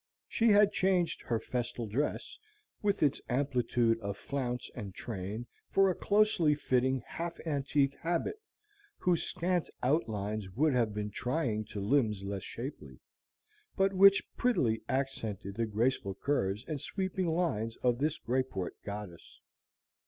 She 0.27 0.47
had 0.49 0.71
changed 0.71 1.21
her 1.21 1.39
festal 1.39 1.85
dress, 1.85 2.39
with 2.81 3.03
its 3.03 3.21
amplitude 3.29 3.99
of 3.99 4.17
flounce 4.17 4.67
and 4.73 4.95
train, 4.95 5.45
for 5.69 5.91
a 5.91 5.93
closely 5.93 6.55
fitting 6.55 7.03
half 7.05 7.39
antique 7.45 7.93
habit 7.99 8.41
whose 8.97 9.21
scant 9.21 9.69
outlines 9.83 10.49
would 10.55 10.73
have 10.73 10.95
been 10.95 11.11
trying 11.11 11.65
to 11.65 11.79
limbs 11.79 12.23
less 12.23 12.41
shapely, 12.41 12.99
but 13.75 13.93
which 13.93 14.23
prettily 14.37 14.81
accented 14.89 15.53
the 15.53 15.67
graceful 15.67 16.15
curves 16.15 16.65
and 16.67 16.81
sweeping 16.81 17.27
lines 17.27 17.75
of 17.83 17.99
this 17.99 18.17
Greyport 18.17 18.73
goddess. 18.83 19.39